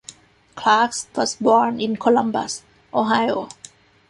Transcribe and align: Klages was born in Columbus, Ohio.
Klages 0.57 1.05
was 1.15 1.35
born 1.35 1.79
in 1.79 1.95
Columbus, 1.95 2.63
Ohio. 2.91 3.47